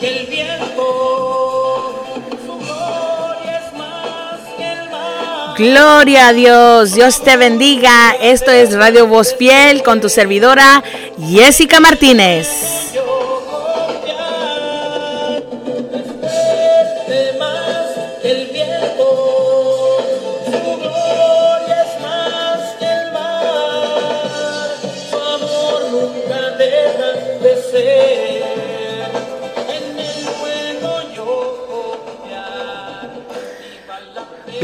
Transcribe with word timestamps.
el 0.00 0.26
gloria. 0.26 0.56
Gloria 5.56 6.28
a 6.28 6.32
Dios, 6.34 6.92
Dios 6.92 7.22
te 7.22 7.36
bendiga. 7.38 8.14
Esto 8.20 8.50
es 8.50 8.74
Radio 8.74 9.06
Voz 9.06 9.34
Fiel 9.34 9.82
con 9.82 10.02
tu 10.02 10.10
servidora 10.10 10.84
Jessica 11.18 11.80
Martínez. 11.80 12.75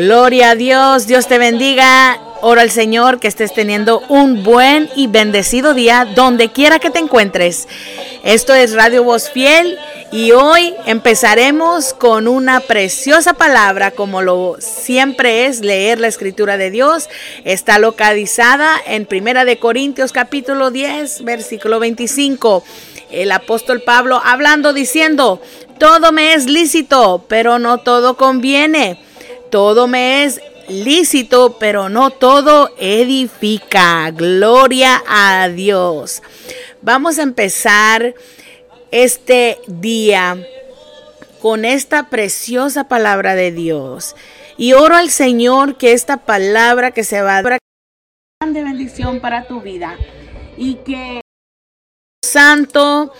Gloria 0.04 0.50
a 0.50 0.54
Dios, 0.56 1.06
Dios 1.06 1.28
te 1.28 1.38
bendiga. 1.38 2.18
Oro 2.40 2.60
al 2.60 2.72
Señor 2.72 3.20
que 3.20 3.28
estés 3.28 3.54
teniendo 3.54 4.00
un 4.08 4.42
buen 4.42 4.90
y 4.96 5.06
bendecido 5.06 5.74
día 5.74 6.08
donde 6.16 6.50
quiera 6.50 6.80
que 6.80 6.90
te 6.90 6.98
encuentres. 6.98 7.68
Esto 8.24 8.52
es 8.52 8.74
Radio 8.74 9.04
Voz 9.04 9.30
Fiel 9.30 9.78
y 10.10 10.32
hoy 10.32 10.74
empezaremos 10.86 11.94
con 11.94 12.26
una 12.26 12.58
preciosa 12.58 13.34
palabra 13.34 13.92
como 13.92 14.22
lo 14.22 14.56
siempre 14.58 15.46
es 15.46 15.60
leer 15.60 16.00
la 16.00 16.08
escritura 16.08 16.56
de 16.56 16.72
Dios. 16.72 17.08
Está 17.44 17.78
localizada 17.78 18.82
en 18.84 19.06
Primera 19.06 19.44
de 19.44 19.60
Corintios 19.60 20.10
capítulo 20.10 20.72
10, 20.72 21.22
versículo 21.22 21.78
25. 21.78 22.64
El 23.12 23.30
apóstol 23.30 23.82
Pablo 23.82 24.20
hablando 24.24 24.72
diciendo, 24.72 25.40
todo 25.78 26.10
me 26.10 26.34
es 26.34 26.46
lícito, 26.46 27.24
pero 27.28 27.60
no 27.60 27.78
todo 27.78 28.16
conviene. 28.16 28.98
Todo 29.52 29.86
me 29.86 30.24
es 30.24 30.40
lícito, 30.66 31.58
pero 31.58 31.90
no 31.90 32.08
todo 32.08 32.70
edifica. 32.78 34.10
Gloria 34.10 35.02
a 35.06 35.50
Dios. 35.50 36.22
Vamos 36.80 37.18
a 37.18 37.22
empezar 37.22 38.14
este 38.90 39.58
día 39.66 40.38
con 41.42 41.66
esta 41.66 42.08
preciosa 42.08 42.88
palabra 42.88 43.34
de 43.34 43.52
Dios. 43.52 44.16
Y 44.56 44.72
oro 44.72 44.96
al 44.96 45.10
Señor 45.10 45.76
que 45.76 45.92
esta 45.92 46.24
palabra 46.24 46.92
que 46.92 47.04
se 47.04 47.20
va 47.20 47.36
a 47.36 47.42
dar 47.42 47.58
grande 48.40 48.64
bendición 48.64 49.20
para 49.20 49.46
tu 49.46 49.60
vida 49.60 49.98
y 50.56 50.76
que 50.76 51.21
Santo 52.32 53.12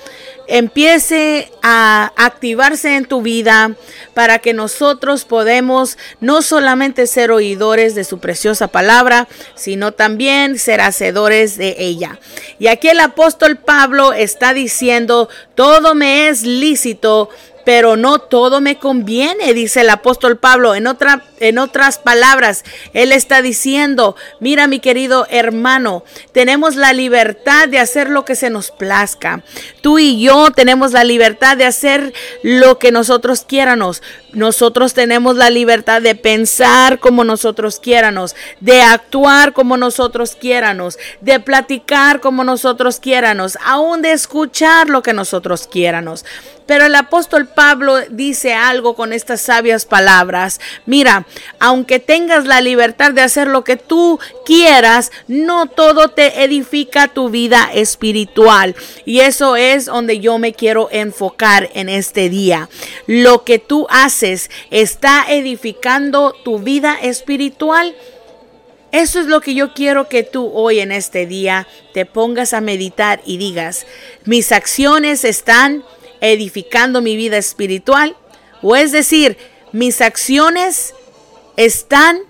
empiece 0.49 1.51
a 1.63 2.13
activarse 2.17 2.97
en 2.97 3.05
tu 3.05 3.23
vida 3.23 3.75
para 4.15 4.39
que 4.39 4.53
nosotros 4.53 5.25
podemos 5.25 5.99
no 6.21 6.43
solamente 6.43 7.07
ser 7.07 7.31
oidores 7.31 7.95
de 7.95 8.05
su 8.05 8.19
preciosa 8.19 8.69
palabra, 8.69 9.29
sino 9.55 9.93
también 9.93 10.59
ser 10.59 10.81
hacedores 10.81 11.57
de 11.57 11.77
ella. 11.79 12.19
Y 12.59 12.67
aquí 12.67 12.89
el 12.89 13.01
apóstol 13.01 13.57
Pablo 13.57 14.13
está 14.13 14.53
diciendo, 14.53 15.29
todo 15.55 15.95
me 15.95 16.29
es 16.29 16.43
lícito, 16.43 17.29
pero 17.65 17.97
no 17.97 18.19
todo 18.19 18.61
me 18.61 18.79
conviene, 18.79 19.55
dice 19.55 19.83
el 19.83 19.91
apóstol 19.91 20.39
Pablo. 20.39 20.75
En, 20.75 20.87
otra, 20.87 21.23
en 21.43 21.59
otras 21.59 21.99
palabras, 21.99 22.65
él 22.93 23.11
está 23.11 23.43
diciendo, 23.43 24.15
mira 24.39 24.69
mi 24.69 24.79
querido 24.79 25.27
hermano, 25.29 26.05
tenemos 26.33 26.77
la 26.77 26.93
libertad 26.93 27.69
de 27.69 27.81
hacer 27.81 28.09
lo 28.09 28.25
que 28.25 28.37
se 28.37 28.49
nos 28.49 28.71
plazca. 28.71 29.43
Tú 29.81 29.99
y 29.99 30.21
yo 30.21 30.53
tenemos 30.53 30.93
la 30.93 31.03
libertad 31.03 31.57
de 31.57 31.65
hacer 31.65 32.15
lo 32.45 32.79
que 32.79 32.93
nosotros 32.93 33.45
quiéramos. 33.47 34.03
Nosotros 34.33 34.95
tenemos 34.95 35.37
la 35.37 35.51
libertad 35.51 36.01
de 36.01 36.15
pensar 36.15 37.01
como 37.01 37.25
nosotros 37.25 37.81
quiéramos, 37.81 38.35
de 38.61 38.81
actuar 38.81 39.53
como 39.53 39.77
nosotros 39.77 40.37
quiéramos, 40.37 40.97
de 41.21 41.41
platicar 41.41 42.21
como 42.21 42.45
nosotros 42.45 43.01
quiéramos, 43.01 43.59
aún 43.65 44.01
de 44.01 44.13
escuchar 44.13 44.89
lo 44.89 45.03
que 45.03 45.13
nosotros 45.13 45.67
quiéramos. 45.67 46.25
Pero 46.67 46.87
el 46.87 46.95
apóstol 46.95 47.49
Pablo 47.49 47.97
dice 48.09 48.55
algo 48.55 48.95
con 48.95 49.13
estas 49.13 49.41
sabias 49.41 49.85
palabras. 49.85 50.61
Mira, 50.87 51.27
aunque 51.59 51.99
tengas 51.99 52.47
la 52.47 52.61
libertad 52.61 53.13
de 53.13 53.23
hacer 53.23 53.49
lo 53.49 53.65
que 53.65 53.77
tú 53.77 54.19
quieras, 54.45 55.13
no 55.29 55.67
todo 55.67 56.09
te 56.09 56.43
edifica 56.43 57.09
tu 57.09 57.31
vida 57.31 57.71
espiritual. 57.73 58.75
Y 59.05 59.21
eso 59.21 59.57
es 59.57 59.87
donde 59.87 60.21
yo 60.21 60.39
me 60.39 60.53
quiero 60.53 60.89
enfocar 60.91 61.71
en 61.75 61.89
este 61.89 62.29
día. 62.29 62.69
Lo 63.07 63.45
que 63.45 63.59
tú 63.59 63.87
haces 63.91 64.51
está 64.71 65.25
edificando 65.29 66.35
tu 66.45 66.59
vida 66.59 66.99
espiritual. 67.01 67.95
Eso 68.91 69.21
es 69.21 69.27
lo 69.27 69.41
que 69.41 69.55
yo 69.55 69.73
quiero 69.73 70.09
que 70.09 70.23
tú 70.23 70.51
hoy 70.53 70.81
en 70.81 70.93
este 70.93 71.27
día 71.27 71.67
te 71.95 72.05
pongas 72.05 72.53
a 72.53 72.61
meditar 72.61 73.23
y 73.25 73.39
digas, 73.39 73.87
mis 74.25 74.53
acciones 74.53 75.25
están 75.25 75.83
edificando 76.21 77.01
mi 77.01 77.17
vida 77.17 77.39
espiritual. 77.39 78.17
O 78.63 78.77
es 78.77 78.93
decir, 78.93 79.39
mis 79.73 80.01
acciones 80.01 80.95
están 81.57 82.21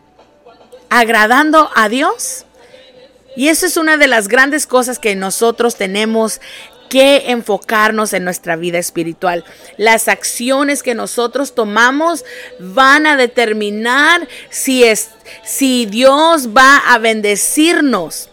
agradando 0.90 1.70
a 1.74 1.88
Dios. 1.88 2.44
Y 3.34 3.48
eso 3.48 3.66
es 3.66 3.76
una 3.76 3.96
de 3.96 4.08
las 4.08 4.28
grandes 4.28 4.66
cosas 4.66 4.98
que 4.98 5.16
nosotros 5.16 5.76
tenemos 5.76 6.40
que 6.90 7.30
enfocarnos 7.30 8.12
en 8.12 8.22
nuestra 8.22 8.54
vida 8.56 8.78
espiritual. 8.78 9.46
Las 9.78 10.08
acciones 10.08 10.82
que 10.82 10.94
nosotros 10.94 11.54
tomamos 11.54 12.22
van 12.58 13.06
a 13.06 13.16
determinar 13.16 14.28
si 14.50 14.84
es 14.84 15.08
si 15.42 15.86
Dios 15.86 16.50
va 16.54 16.76
a 16.76 16.98
bendecirnos. 16.98 18.28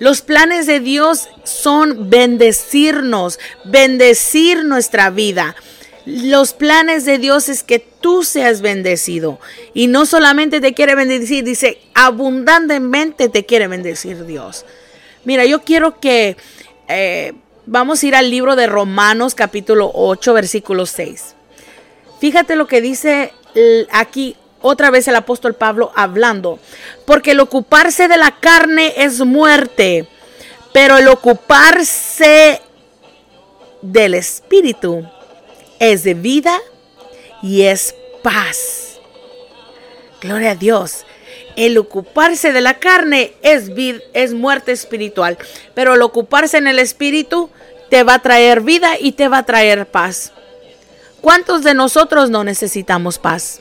Los 0.00 0.22
planes 0.22 0.66
de 0.66 0.80
Dios 0.80 1.28
son 1.44 2.10
bendecirnos, 2.10 3.38
bendecir 3.64 4.64
nuestra 4.64 5.10
vida. 5.10 5.54
Los 6.06 6.52
planes 6.52 7.04
de 7.04 7.18
Dios 7.18 7.48
es 7.48 7.64
que 7.64 7.80
tú 7.80 8.22
seas 8.22 8.60
bendecido. 8.60 9.40
Y 9.74 9.88
no 9.88 10.06
solamente 10.06 10.60
te 10.60 10.72
quiere 10.72 10.94
bendecir, 10.94 11.42
dice, 11.42 11.78
abundantemente 11.94 13.28
te 13.28 13.44
quiere 13.44 13.66
bendecir 13.66 14.24
Dios. 14.24 14.64
Mira, 15.24 15.44
yo 15.44 15.62
quiero 15.62 15.98
que 15.98 16.36
eh, 16.86 17.32
vamos 17.66 18.02
a 18.02 18.06
ir 18.06 18.14
al 18.14 18.30
libro 18.30 18.54
de 18.54 18.68
Romanos 18.68 19.34
capítulo 19.34 19.90
8, 19.92 20.32
versículo 20.32 20.86
6. 20.86 21.34
Fíjate 22.20 22.54
lo 22.54 22.68
que 22.68 22.80
dice 22.80 23.32
aquí 23.90 24.36
otra 24.62 24.90
vez 24.90 25.08
el 25.08 25.16
apóstol 25.16 25.54
Pablo 25.54 25.90
hablando, 25.96 26.60
porque 27.04 27.32
el 27.32 27.40
ocuparse 27.40 28.06
de 28.06 28.16
la 28.16 28.38
carne 28.38 28.94
es 28.96 29.24
muerte, 29.24 30.06
pero 30.72 30.98
el 30.98 31.08
ocuparse 31.08 32.60
del 33.82 34.14
espíritu 34.14 35.04
es 35.78 36.04
de 36.04 36.14
vida 36.14 36.58
y 37.42 37.62
es 37.62 37.94
paz. 38.22 38.98
Gloria 40.20 40.52
a 40.52 40.54
Dios. 40.54 41.04
El 41.56 41.78
ocuparse 41.78 42.52
de 42.52 42.60
la 42.60 42.78
carne 42.78 43.32
es, 43.42 43.74
vid, 43.74 44.00
es 44.12 44.34
muerte 44.34 44.72
espiritual, 44.72 45.38
pero 45.74 45.94
el 45.94 46.02
ocuparse 46.02 46.58
en 46.58 46.66
el 46.66 46.78
espíritu 46.78 47.50
te 47.88 48.02
va 48.02 48.14
a 48.14 48.22
traer 48.22 48.60
vida 48.60 48.98
y 48.98 49.12
te 49.12 49.28
va 49.28 49.38
a 49.38 49.46
traer 49.46 49.86
paz. 49.86 50.32
¿Cuántos 51.20 51.62
de 51.62 51.74
nosotros 51.74 52.30
no 52.30 52.44
necesitamos 52.44 53.18
paz? 53.18 53.60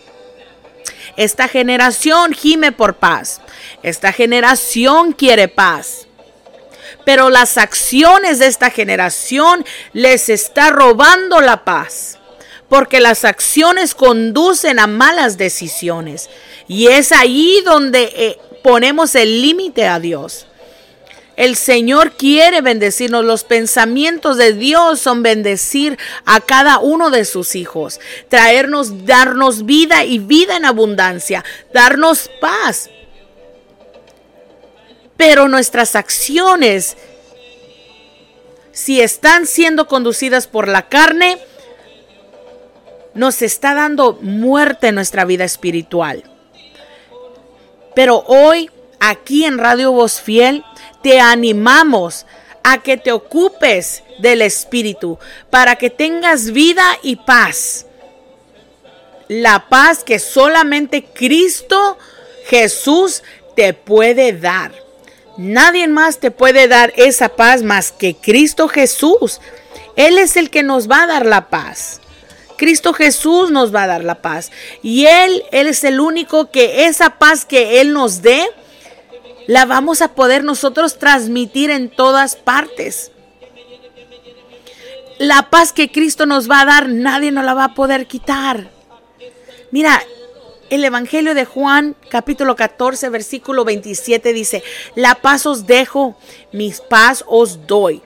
Esta 1.15 1.47
generación 1.47 2.33
gime 2.33 2.71
por 2.71 2.95
paz. 2.95 3.41
Esta 3.83 4.11
generación 4.11 5.13
quiere 5.13 5.47
paz. 5.47 6.04
Pero 7.05 7.29
las 7.29 7.57
acciones 7.57 8.39
de 8.39 8.47
esta 8.47 8.69
generación 8.69 9.63
les 9.93 10.29
está 10.29 10.71
robando 10.71 11.39
la 11.39 11.63
paz. 11.63 12.19
Porque 12.67 12.99
las 12.99 13.25
acciones 13.25 13.93
conducen 13.93 14.79
a 14.79 14.87
malas 14.87 15.37
decisiones. 15.37 16.29
Y 16.67 16.87
es 16.87 17.11
ahí 17.11 17.61
donde 17.63 18.11
eh, 18.15 18.39
ponemos 18.63 19.13
el 19.15 19.41
límite 19.41 19.87
a 19.87 19.99
Dios. 19.99 20.47
El 21.35 21.55
Señor 21.55 22.13
quiere 22.13 22.61
bendecirnos. 22.61 23.25
Los 23.25 23.43
pensamientos 23.43 24.37
de 24.37 24.53
Dios 24.53 24.99
son 24.99 25.21
bendecir 25.21 25.97
a 26.25 26.39
cada 26.39 26.79
uno 26.79 27.09
de 27.09 27.25
sus 27.25 27.55
hijos. 27.55 27.99
Traernos, 28.29 29.05
darnos 29.05 29.65
vida 29.65 30.03
y 30.05 30.19
vida 30.19 30.55
en 30.55 30.65
abundancia. 30.65 31.43
Darnos 31.73 32.29
paz. 32.39 32.89
Pero 35.17 35.47
nuestras 35.47 35.95
acciones, 35.95 36.97
si 38.71 39.01
están 39.01 39.47
siendo 39.47 39.87
conducidas 39.87 40.47
por 40.47 40.67
la 40.67 40.89
carne, 40.89 41.37
nos 43.13 43.41
está 43.41 43.73
dando 43.73 44.19
muerte 44.21 44.87
en 44.87 44.95
nuestra 44.95 45.25
vida 45.25 45.45
espiritual. 45.45 46.23
Pero 47.95 48.23
hoy, 48.27 48.69
aquí 48.99 49.45
en 49.45 49.57
Radio 49.57 49.93
Voz 49.93 50.19
Fiel, 50.19 50.63
te 51.01 51.21
animamos 51.21 52.25
a 52.63 52.83
que 52.83 52.97
te 52.97 53.11
ocupes 53.11 54.03
del 54.19 54.41
Espíritu 54.41 55.17
para 55.49 55.77
que 55.77 55.89
tengas 55.89 56.51
vida 56.51 56.83
y 57.01 57.15
paz. 57.15 57.85
La 59.27 59.69
paz 59.69 60.03
que 60.03 60.19
solamente 60.19 61.05
Cristo 61.05 61.97
Jesús 62.47 63.23
te 63.55 63.73
puede 63.73 64.33
dar. 64.33 64.84
Nadie 65.37 65.87
más 65.87 66.19
te 66.19 66.31
puede 66.31 66.67
dar 66.67 66.93
esa 66.95 67.29
paz 67.29 67.61
más 67.61 67.91
que 67.91 68.15
Cristo 68.15 68.67
Jesús. 68.67 69.41
Él 69.95 70.17
es 70.17 70.37
el 70.37 70.49
que 70.49 70.63
nos 70.63 70.89
va 70.89 71.03
a 71.03 71.07
dar 71.07 71.25
la 71.25 71.49
paz. 71.49 72.01
Cristo 72.57 72.93
Jesús 72.93 73.51
nos 73.51 73.73
va 73.73 73.83
a 73.83 73.87
dar 73.87 74.03
la 74.03 74.21
paz. 74.21 74.51
Y 74.81 75.07
Él, 75.07 75.43
Él 75.51 75.67
es 75.67 75.83
el 75.83 75.99
único 75.99 76.51
que 76.51 76.85
esa 76.85 77.11
paz 77.11 77.45
que 77.45 77.81
Él 77.81 77.93
nos 77.93 78.21
dé, 78.21 78.45
la 79.47 79.65
vamos 79.65 80.01
a 80.01 80.13
poder 80.13 80.43
nosotros 80.43 80.97
transmitir 80.97 81.69
en 81.69 81.89
todas 81.89 82.35
partes. 82.35 83.11
La 85.17 85.49
paz 85.49 85.71
que 85.71 85.91
Cristo 85.91 86.25
nos 86.25 86.49
va 86.49 86.61
a 86.61 86.65
dar, 86.65 86.89
nadie 86.89 87.31
nos 87.31 87.45
la 87.45 87.53
va 87.53 87.65
a 87.65 87.73
poder 87.73 88.07
quitar. 88.07 88.69
Mira, 89.71 90.01
el 90.75 90.85
Evangelio 90.85 91.33
de 91.33 91.45
Juan, 91.45 91.95
capítulo 92.09 92.55
14, 92.55 93.09
versículo 93.09 93.65
27 93.65 94.33
dice, 94.33 94.63
la 94.93 95.15
paz 95.15 95.45
os 95.45 95.65
dejo, 95.65 96.15
mis 96.51 96.81
paz 96.81 97.23
os 97.27 97.65
doy. 97.65 98.01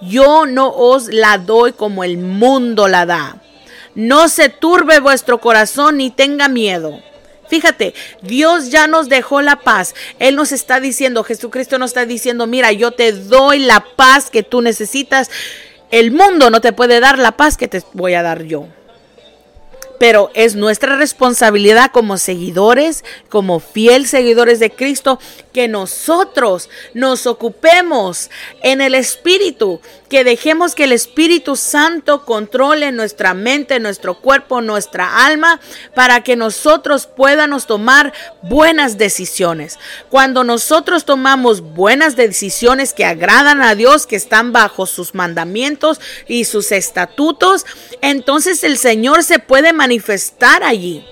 Yo 0.00 0.46
no 0.46 0.72
os 0.72 1.08
la 1.08 1.38
doy 1.38 1.72
como 1.72 2.04
el 2.04 2.18
mundo 2.18 2.88
la 2.88 3.06
da. 3.06 3.42
No 3.94 4.28
se 4.28 4.48
turbe 4.48 5.00
vuestro 5.00 5.40
corazón 5.40 5.98
ni 5.98 6.10
tenga 6.10 6.48
miedo. 6.48 7.00
Fíjate, 7.48 7.92
Dios 8.22 8.70
ya 8.70 8.86
nos 8.86 9.08
dejó 9.08 9.42
la 9.42 9.56
paz. 9.56 9.94
Él 10.18 10.36
nos 10.36 10.52
está 10.52 10.80
diciendo, 10.80 11.24
Jesucristo 11.24 11.78
nos 11.78 11.90
está 11.90 12.06
diciendo, 12.06 12.46
mira, 12.46 12.72
yo 12.72 12.92
te 12.92 13.12
doy 13.12 13.58
la 13.58 13.84
paz 13.96 14.30
que 14.30 14.42
tú 14.42 14.62
necesitas. 14.62 15.30
El 15.90 16.12
mundo 16.12 16.50
no 16.50 16.60
te 16.60 16.72
puede 16.72 17.00
dar 17.00 17.18
la 17.18 17.32
paz 17.32 17.56
que 17.56 17.68
te 17.68 17.82
voy 17.92 18.14
a 18.14 18.22
dar 18.22 18.44
yo 18.44 18.68
pero 20.02 20.32
es 20.34 20.56
nuestra 20.56 20.96
responsabilidad 20.96 21.92
como 21.92 22.18
seguidores, 22.18 23.04
como 23.28 23.60
fiel 23.60 24.08
seguidores 24.08 24.58
de 24.58 24.72
Cristo, 24.72 25.20
que 25.52 25.68
nosotros 25.68 26.68
nos 26.92 27.28
ocupemos 27.28 28.28
en 28.64 28.80
el 28.80 28.96
Espíritu, 28.96 29.80
que 30.08 30.24
dejemos 30.24 30.74
que 30.74 30.84
el 30.84 30.92
Espíritu 30.92 31.54
Santo 31.54 32.24
controle 32.24 32.90
nuestra 32.90 33.32
mente, 33.32 33.78
nuestro 33.78 34.18
cuerpo, 34.18 34.60
nuestra 34.60 35.24
alma, 35.24 35.60
para 35.94 36.24
que 36.24 36.34
nosotros 36.34 37.06
podamos 37.06 37.66
tomar 37.66 38.12
buenas 38.42 38.98
decisiones. 38.98 39.78
Cuando 40.10 40.42
nosotros 40.42 41.04
tomamos 41.04 41.60
buenas 41.60 42.16
decisiones 42.16 42.92
que 42.92 43.04
agradan 43.04 43.62
a 43.62 43.76
Dios, 43.76 44.08
que 44.08 44.16
están 44.16 44.52
bajo 44.52 44.86
sus 44.86 45.14
mandamientos 45.14 46.00
y 46.26 46.44
sus 46.44 46.72
estatutos, 46.72 47.66
entonces 48.00 48.64
el 48.64 48.78
Señor 48.78 49.22
se 49.22 49.38
puede 49.38 49.72
manifestar 49.72 49.91
manifestar 49.92 50.62
allí. 50.64 51.04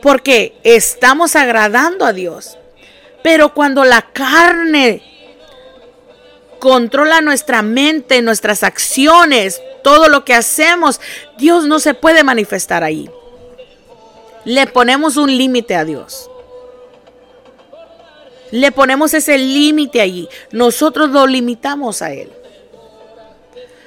Porque 0.00 0.56
estamos 0.62 1.34
agradando 1.34 2.04
a 2.04 2.12
Dios. 2.12 2.58
Pero 3.24 3.54
cuando 3.54 3.84
la 3.84 4.02
carne 4.02 5.02
controla 6.60 7.20
nuestra 7.22 7.62
mente, 7.62 8.22
nuestras 8.22 8.62
acciones, 8.62 9.60
todo 9.82 10.08
lo 10.08 10.24
que 10.24 10.34
hacemos, 10.34 11.00
Dios 11.38 11.66
no 11.66 11.80
se 11.80 11.94
puede 11.94 12.22
manifestar 12.22 12.84
ahí. 12.84 13.10
Le 14.44 14.66
ponemos 14.66 15.16
un 15.16 15.36
límite 15.36 15.74
a 15.74 15.84
Dios. 15.84 16.30
Le 18.52 18.70
ponemos 18.70 19.12
ese 19.14 19.38
límite 19.38 20.00
allí. 20.00 20.28
Nosotros 20.52 21.10
lo 21.10 21.26
limitamos 21.26 22.02
a 22.02 22.12
Él. 22.12 22.30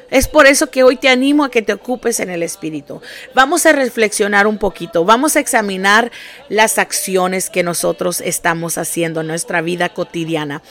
Es 0.10 0.28
por 0.28 0.48
eso 0.48 0.70
que 0.70 0.84
hoy 0.84 0.96
te 0.96 1.10
animo 1.10 1.44
a 1.44 1.52
que 1.52 1.62
te 1.62 1.74
ocupes 1.74 2.20
en 2.20 2.30
el 2.30 2.42
Espíritu. 2.42 3.02
Vamos 3.34 3.66
a 3.66 3.74
reflexionar 3.74 4.48
un 4.48 4.58
poquito, 4.58 5.04
vamos 5.04 5.36
a 5.36 5.40
examinar 5.40 6.12
las 6.48 6.78
acciones 6.78 7.50
que 7.50 7.64
nosotros 7.64 8.22
estamos 8.22 8.78
haciendo 8.78 9.22
en 9.22 9.28
nuestra 9.28 9.62
vida 9.62 9.90
cotidiana. 9.90 10.62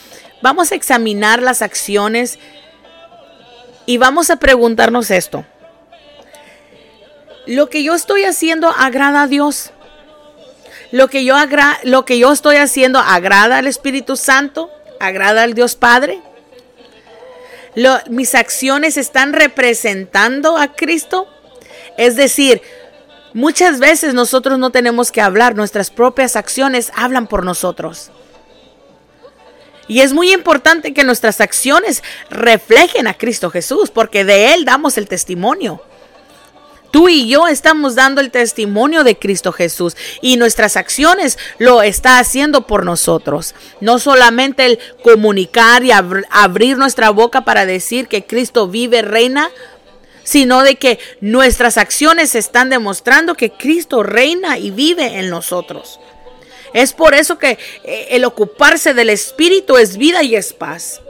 Vamos 0.41 0.73
a 0.73 0.75
examinar 0.75 1.43
las 1.43 1.61
acciones 1.61 2.39
y 3.85 3.99
vamos 3.99 4.31
a 4.31 4.37
preguntarnos 4.37 5.11
esto. 5.11 5.45
¿Lo 7.47 7.69
que 7.69 7.83
yo 7.83 7.95
estoy 7.95 8.25
haciendo 8.25 8.71
agrada 8.71 9.23
a 9.23 9.27
Dios? 9.29 9.71
¿Lo 10.93 11.09
que 11.09 11.25
yo, 11.25 11.37
lo 11.85 12.05
que 12.05 12.19
yo 12.19 12.33
estoy 12.33 12.57
haciendo 12.57 12.99
agrada 12.99 13.59
al 13.59 13.67
Espíritu 13.67 14.17
Santo? 14.17 14.71
¿Agrada 14.99 15.43
al 15.43 15.55
Dios 15.55 15.77
Padre? 15.77 16.21
Mis 18.09 18.35
acciones 18.35 18.97
están 18.97 19.33
representando 19.33 20.57
a 20.57 20.73
Cristo. 20.73 21.29
Es 21.99 22.17
decir, 22.17 22.63
muchas 23.35 23.79
veces 23.79 24.15
nosotros 24.15 24.59
no 24.59 24.71
tenemos 24.71 25.13
que 25.13 25.21
hablar, 25.21 25.55
nuestras 25.55 25.91
propias 25.91 26.37
acciones 26.37 26.91
hablan 26.95 27.27
por 27.27 27.45
nosotros. 27.45 28.11
Y 29.89 30.01
es 30.01 30.13
muy 30.13 30.33
importante 30.33 30.93
que 30.93 31.05
nuestras 31.05 31.41
acciones 31.41 32.03
reflejen 32.29 33.07
a 33.07 33.15
Cristo 33.15 33.51
Jesús, 33.51 33.91
porque 33.91 34.25
de 34.25 34.55
Él 34.55 34.65
damos 34.65 34.99
el 34.99 35.07
testimonio. 35.07 35.81
Tú 36.97 37.11
y 37.11 37.29
yo 37.29 37.47
estamos 37.47 37.95
dando 37.95 38.23
el 38.23 38.31
testimonio 38.31 39.05
de 39.05 39.19
Cristo 39.19 39.53
Jesús 39.53 39.95
y 40.23 40.39
nuestras 40.39 40.79
acciones 40.79 41.37
lo 41.59 41.83
está 41.83 42.19
haciendo 42.19 42.67
por 42.67 42.87
nosotros. 42.87 43.55
No 43.83 43.99
solamente 43.99 44.65
el 44.65 44.79
comunicar 45.03 45.85
y 45.85 45.91
abrir 45.91 46.79
nuestra 46.79 47.11
boca 47.11 47.43
para 47.43 47.67
decir 47.67 48.09
que 48.09 48.25
Cristo 48.25 48.67
vive, 48.69 49.03
reina, 49.03 49.51
sino 50.25 50.63
de 50.63 50.77
que 50.77 50.99
nuestras 51.21 51.77
acciones 51.77 52.35
están 52.35 52.71
demostrando 52.71 53.35
que 53.35 53.51
Cristo 53.51 54.03
reina 54.03 54.57
y 54.57 54.71
vive 54.71 55.19
en 55.19 55.29
nosotros. 55.29 56.01
Es 56.73 56.95
por 56.95 57.13
eso 57.13 57.37
que 57.37 57.59
eh, 57.85 58.09
el 58.13 58.25
ocuparse 58.25 58.95
del 58.95 59.11
Espíritu 59.11 59.77
es 59.77 59.99
vida 59.99 60.23
y 60.23 60.35
es 60.35 60.55
paz. 60.55 61.03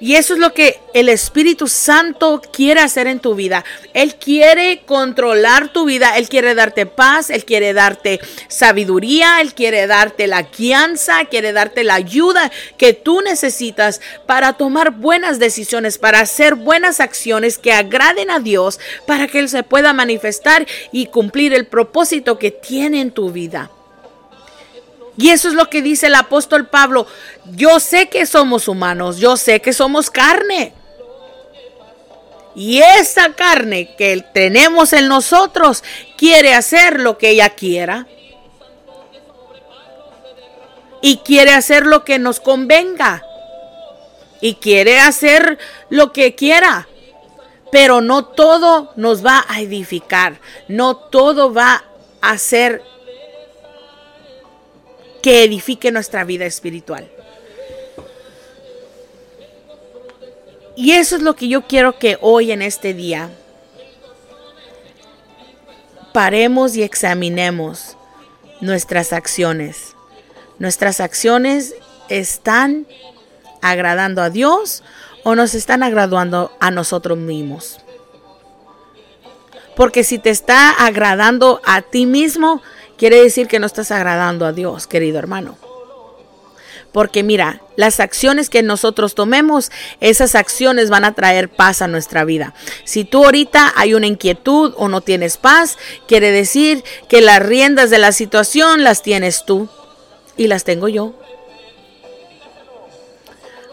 Y 0.00 0.14
eso 0.14 0.34
es 0.34 0.40
lo 0.40 0.54
que 0.54 0.80
el 0.94 1.08
Espíritu 1.08 1.66
Santo 1.66 2.40
quiere 2.52 2.80
hacer 2.80 3.06
en 3.08 3.18
tu 3.18 3.34
vida. 3.34 3.64
Él 3.94 4.14
quiere 4.14 4.82
controlar 4.86 5.72
tu 5.72 5.86
vida, 5.86 6.16
Él 6.16 6.28
quiere 6.28 6.54
darte 6.54 6.86
paz, 6.86 7.30
Él 7.30 7.44
quiere 7.44 7.72
darte 7.72 8.20
sabiduría, 8.48 9.40
Él 9.40 9.54
quiere 9.54 9.86
darte 9.86 10.26
la 10.26 10.42
guianza, 10.42 11.24
quiere 11.24 11.52
darte 11.52 11.82
la 11.82 11.94
ayuda 11.94 12.52
que 12.76 12.92
tú 12.92 13.20
necesitas 13.22 14.00
para 14.26 14.52
tomar 14.52 14.92
buenas 14.92 15.38
decisiones, 15.38 15.98
para 15.98 16.20
hacer 16.20 16.54
buenas 16.54 17.00
acciones 17.00 17.58
que 17.58 17.72
agraden 17.72 18.30
a 18.30 18.38
Dios, 18.38 18.78
para 19.06 19.26
que 19.26 19.40
Él 19.40 19.48
se 19.48 19.64
pueda 19.64 19.92
manifestar 19.92 20.66
y 20.92 21.06
cumplir 21.06 21.52
el 21.54 21.66
propósito 21.66 22.38
que 22.38 22.50
tiene 22.50 23.00
en 23.00 23.10
tu 23.10 23.30
vida. 23.32 23.70
Y 25.18 25.30
eso 25.30 25.48
es 25.48 25.54
lo 25.54 25.68
que 25.68 25.82
dice 25.82 26.06
el 26.06 26.14
apóstol 26.14 26.68
Pablo. 26.68 27.08
Yo 27.56 27.80
sé 27.80 28.08
que 28.08 28.24
somos 28.24 28.68
humanos, 28.68 29.18
yo 29.18 29.36
sé 29.36 29.60
que 29.60 29.72
somos 29.72 30.10
carne. 30.10 30.72
Y 32.54 32.78
esa 32.78 33.32
carne 33.34 33.96
que 33.96 34.24
tenemos 34.32 34.92
en 34.92 35.08
nosotros 35.08 35.82
quiere 36.16 36.54
hacer 36.54 37.00
lo 37.00 37.18
que 37.18 37.30
ella 37.30 37.50
quiera. 37.50 38.06
Y 41.02 41.16
quiere 41.18 41.50
hacer 41.50 41.84
lo 41.84 42.04
que 42.04 42.20
nos 42.20 42.38
convenga. 42.38 43.24
Y 44.40 44.54
quiere 44.54 45.00
hacer 45.00 45.58
lo 45.90 46.12
que 46.12 46.36
quiera. 46.36 46.86
Pero 47.72 48.00
no 48.00 48.24
todo 48.24 48.92
nos 48.94 49.26
va 49.26 49.44
a 49.48 49.60
edificar. 49.62 50.40
No 50.68 50.96
todo 50.96 51.52
va 51.52 51.84
a 52.20 52.38
ser 52.38 52.84
que 55.22 55.44
edifique 55.44 55.90
nuestra 55.90 56.24
vida 56.24 56.46
espiritual. 56.46 57.08
Y 60.76 60.92
eso 60.92 61.16
es 61.16 61.22
lo 61.22 61.34
que 61.34 61.48
yo 61.48 61.62
quiero 61.62 61.98
que 61.98 62.18
hoy 62.20 62.52
en 62.52 62.62
este 62.62 62.94
día 62.94 63.30
paremos 66.12 66.76
y 66.76 66.82
examinemos 66.82 67.96
nuestras 68.60 69.12
acciones. 69.12 69.94
Nuestras 70.58 71.00
acciones 71.00 71.74
están 72.08 72.86
agradando 73.60 74.22
a 74.22 74.30
Dios 74.30 74.82
o 75.24 75.34
nos 75.34 75.54
están 75.54 75.82
agradando 75.82 76.52
a 76.60 76.70
nosotros 76.70 77.18
mismos. 77.18 77.78
Porque 79.76 80.02
si 80.02 80.18
te 80.18 80.30
está 80.30 80.70
agradando 80.70 81.60
a 81.64 81.82
ti 81.82 82.06
mismo, 82.06 82.62
quiere 82.98 83.22
decir 83.22 83.46
que 83.46 83.58
no 83.58 83.66
estás 83.66 83.90
agradando 83.90 84.44
a 84.44 84.52
Dios, 84.52 84.86
querido 84.86 85.18
hermano. 85.18 85.56
Porque 86.92 87.22
mira, 87.22 87.60
las 87.76 88.00
acciones 88.00 88.48
que 88.48 88.62
nosotros 88.62 89.14
tomemos, 89.14 89.70
esas 90.00 90.34
acciones 90.34 90.88
van 90.90 91.04
a 91.04 91.14
traer 91.14 91.48
paz 91.48 91.82
a 91.82 91.86
nuestra 91.86 92.24
vida. 92.24 92.54
Si 92.84 93.04
tú 93.04 93.24
ahorita 93.24 93.72
hay 93.76 93.94
una 93.94 94.06
inquietud 94.06 94.74
o 94.76 94.88
no 94.88 95.00
tienes 95.02 95.36
paz, 95.36 95.76
quiere 96.06 96.32
decir 96.32 96.82
que 97.08 97.20
las 97.20 97.40
riendas 97.40 97.90
de 97.90 97.98
la 97.98 98.12
situación 98.12 98.84
las 98.84 99.02
tienes 99.02 99.44
tú 99.44 99.68
y 100.36 100.46
las 100.46 100.64
tengo 100.64 100.88
yo. 100.88 101.14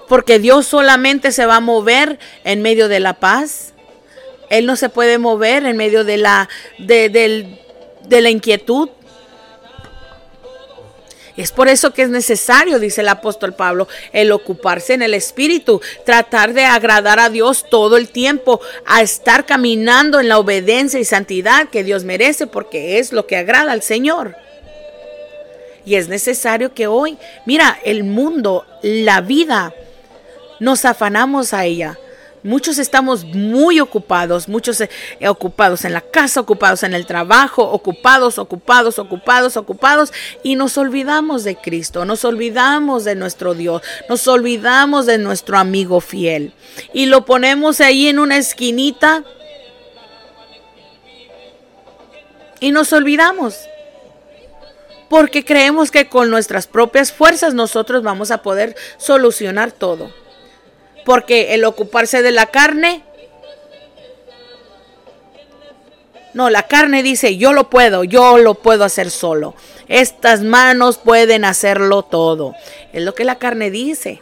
Porque 0.09 0.37
Dios 0.37 0.67
solamente 0.67 1.31
se 1.31 1.45
va 1.45 1.55
a 1.55 1.61
mover 1.61 2.19
en 2.43 2.61
medio 2.61 2.89
de 2.89 2.99
la 2.99 3.13
paz. 3.13 3.73
Él 4.49 4.65
no 4.65 4.75
se 4.75 4.89
puede 4.89 5.17
mover 5.17 5.65
en 5.65 5.77
medio 5.77 6.03
de 6.03 6.17
la, 6.17 6.49
de, 6.77 7.09
de 7.09 8.21
la 8.21 8.29
inquietud. 8.29 8.89
Es 11.37 11.51
por 11.51 11.67
eso 11.67 11.93
que 11.93 12.03
es 12.03 12.09
necesario, 12.09 12.79
dice 12.79 13.01
el 13.01 13.09
apóstol 13.09 13.53
Pablo, 13.53 13.89
el 14.13 14.31
ocuparse 14.31 14.93
en 14.93 15.01
el 15.01 15.13
Espíritu, 15.13 15.81
tratar 16.05 16.53
de 16.53 16.63
agradar 16.63 17.19
a 17.19 17.29
Dios 17.29 17.65
todo 17.69 17.97
el 17.97 18.07
tiempo, 18.07 18.61
a 18.85 19.01
estar 19.01 19.45
caminando 19.45 20.21
en 20.21 20.29
la 20.29 20.39
obediencia 20.39 20.99
y 20.99 21.05
santidad 21.05 21.67
que 21.67 21.83
Dios 21.83 22.05
merece, 22.05 22.47
porque 22.47 22.99
es 22.99 23.11
lo 23.11 23.27
que 23.27 23.35
agrada 23.35 23.73
al 23.73 23.81
Señor. 23.81 24.37
Y 25.85 25.95
es 25.95 26.07
necesario 26.07 26.73
que 26.73 26.87
hoy, 26.87 27.17
mira, 27.45 27.79
el 27.83 28.05
mundo, 28.05 28.65
la 28.81 29.19
vida, 29.21 29.73
nos 30.59 30.85
afanamos 30.85 31.53
a 31.53 31.65
ella. 31.65 31.99
Muchos 32.45 32.77
estamos 32.77 33.25
muy 33.25 33.79
ocupados, 33.79 34.47
muchos 34.47 34.79
eh, 34.79 34.89
ocupados 35.27 35.83
en 35.83 35.93
la 35.93 36.01
casa, 36.01 36.41
ocupados 36.41 36.83
en 36.83 36.93
el 36.93 37.07
trabajo, 37.07 37.63
ocupados, 37.63 38.37
ocupados, 38.37 38.99
ocupados, 38.99 39.57
ocupados, 39.57 40.13
y 40.43 40.55
nos 40.55 40.77
olvidamos 40.77 41.43
de 41.43 41.55
Cristo, 41.55 42.05
nos 42.05 42.23
olvidamos 42.23 43.03
de 43.03 43.15
nuestro 43.15 43.55
Dios, 43.55 43.81
nos 44.09 44.27
olvidamos 44.27 45.07
de 45.07 45.17
nuestro 45.17 45.57
amigo 45.57 46.01
fiel. 46.01 46.53
Y 46.93 47.07
lo 47.07 47.25
ponemos 47.25 47.81
ahí 47.81 48.09
en 48.09 48.19
una 48.19 48.37
esquinita 48.37 49.23
y 52.59 52.69
nos 52.69 52.93
olvidamos 52.93 53.57
porque 55.09 55.43
creemos 55.43 55.89
que 55.89 56.09
con 56.09 56.29
nuestras 56.29 56.67
propias 56.67 57.11
fuerzas 57.11 57.55
nosotros 57.55 58.03
vamos 58.03 58.29
a 58.29 58.43
poder 58.43 58.75
solucionar 58.97 59.71
todo. 59.71 60.24
Porque 61.05 61.53
el 61.53 61.63
ocuparse 61.63 62.23
de 62.23 62.31
la 62.31 62.47
carne, 62.47 63.03
no, 66.33 66.49
la 66.49 66.63
carne 66.63 67.03
dice, 67.03 67.37
yo 67.37 67.53
lo 67.53 67.69
puedo, 67.69 68.03
yo 68.03 68.39
lo 68.39 68.55
puedo 68.55 68.83
hacer 68.83 69.11
solo. 69.11 69.53
Estas 69.87 70.41
manos 70.41 70.97
pueden 70.97 71.45
hacerlo 71.45 72.01
todo. 72.01 72.55
Es 72.91 73.03
lo 73.03 73.13
que 73.13 73.23
la 73.23 73.37
carne 73.37 73.69
dice. 73.69 74.21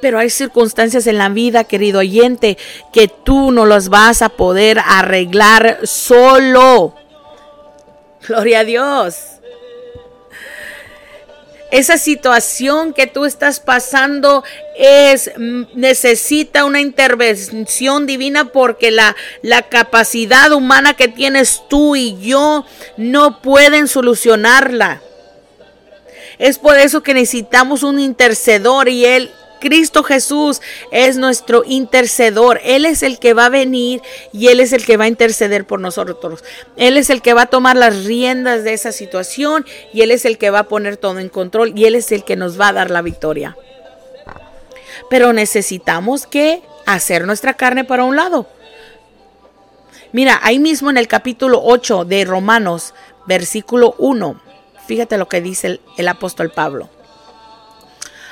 Pero 0.00 0.18
hay 0.18 0.30
circunstancias 0.30 1.06
en 1.06 1.18
la 1.18 1.28
vida, 1.28 1.64
querido 1.64 2.00
oyente, 2.00 2.56
que 2.90 3.06
tú 3.08 3.52
no 3.52 3.66
las 3.66 3.90
vas 3.90 4.22
a 4.22 4.30
poder 4.30 4.78
arreglar 4.82 5.80
solo. 5.84 6.94
Gloria 8.26 8.60
a 8.60 8.64
Dios 8.64 9.39
esa 11.70 11.98
situación 11.98 12.92
que 12.92 13.06
tú 13.06 13.24
estás 13.24 13.60
pasando 13.60 14.44
es 14.76 15.30
mm, 15.36 15.62
necesita 15.74 16.64
una 16.64 16.80
intervención 16.80 18.06
divina 18.06 18.46
porque 18.46 18.90
la, 18.90 19.16
la 19.42 19.62
capacidad 19.62 20.52
humana 20.52 20.94
que 20.94 21.08
tienes 21.08 21.62
tú 21.68 21.96
y 21.96 22.18
yo 22.20 22.64
no 22.96 23.40
pueden 23.40 23.88
solucionarla. 23.88 25.02
Es 26.38 26.58
por 26.58 26.78
eso 26.78 27.02
que 27.02 27.14
necesitamos 27.14 27.82
un 27.82 28.00
intercedor 28.00 28.88
y 28.88 29.04
él 29.04 29.30
Cristo 29.60 30.02
Jesús 30.02 30.60
es 30.90 31.16
nuestro 31.16 31.62
intercedor. 31.66 32.60
Él 32.64 32.86
es 32.86 33.02
el 33.02 33.18
que 33.18 33.34
va 33.34 33.46
a 33.46 33.50
venir 33.50 34.02
y 34.32 34.48
Él 34.48 34.60
es 34.60 34.72
el 34.72 34.84
que 34.84 34.96
va 34.96 35.04
a 35.04 35.08
interceder 35.08 35.66
por 35.66 35.80
nosotros. 35.80 36.42
Él 36.76 36.96
es 36.96 37.10
el 37.10 37.22
que 37.22 37.34
va 37.34 37.42
a 37.42 37.46
tomar 37.46 37.76
las 37.76 38.04
riendas 38.04 38.64
de 38.64 38.72
esa 38.72 38.92
situación 38.92 39.64
y 39.92 40.02
Él 40.02 40.10
es 40.10 40.24
el 40.24 40.38
que 40.38 40.50
va 40.50 40.60
a 40.60 40.68
poner 40.68 40.96
todo 40.96 41.18
en 41.18 41.28
control 41.28 41.72
y 41.76 41.84
Él 41.84 41.94
es 41.94 42.10
el 42.10 42.24
que 42.24 42.36
nos 42.36 42.60
va 42.60 42.68
a 42.68 42.72
dar 42.72 42.90
la 42.90 43.02
victoria. 43.02 43.56
Pero 45.08 45.32
necesitamos 45.32 46.26
que 46.26 46.62
hacer 46.86 47.26
nuestra 47.26 47.54
carne 47.54 47.84
para 47.84 48.04
un 48.04 48.16
lado. 48.16 48.46
Mira, 50.12 50.40
ahí 50.42 50.58
mismo 50.58 50.90
en 50.90 50.96
el 50.96 51.06
capítulo 51.06 51.60
8 51.62 52.04
de 52.04 52.24
Romanos, 52.24 52.94
versículo 53.26 53.94
1, 53.98 54.40
fíjate 54.86 55.18
lo 55.18 55.28
que 55.28 55.40
dice 55.40 55.66
el, 55.68 55.80
el 55.96 56.08
apóstol 56.08 56.50
Pablo. 56.50 56.88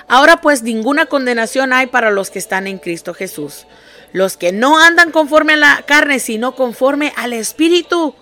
Ahora 0.09 0.41
pues 0.41 0.63
ninguna 0.63 1.07
condenación 1.07 1.75
hay 1.75 1.87
para 1.87 2.11
los 2.11 2.31
que 2.31 2.39
están 2.39 2.67
en 2.67 2.79
Cristo 2.79 3.13
Jesús. 3.13 3.67
Los 4.13 4.39
que 4.39 4.53
no 4.53 4.79
andan 4.79 5.11
conforme 5.11 5.53
a 5.53 5.57
la 5.57 5.85
carne, 5.87 6.19
sino 6.19 6.55
conforme 6.55 7.13
al 7.17 7.35
Espíritu. 7.35 8.15